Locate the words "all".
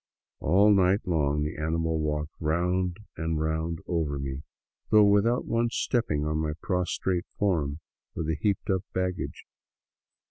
0.39-0.73